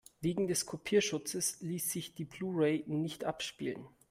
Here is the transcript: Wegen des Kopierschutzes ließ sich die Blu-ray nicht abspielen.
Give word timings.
Wegen 0.19 0.47
des 0.47 0.65
Kopierschutzes 0.65 1.61
ließ 1.61 1.91
sich 1.91 2.15
die 2.15 2.25
Blu-ray 2.25 2.83
nicht 2.87 3.23
abspielen. 3.23 3.87